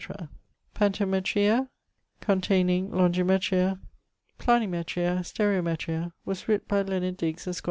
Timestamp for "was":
6.25-6.47